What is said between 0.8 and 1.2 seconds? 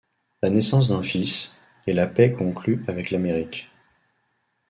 d'un